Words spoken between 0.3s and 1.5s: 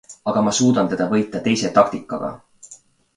ma suudan teda võita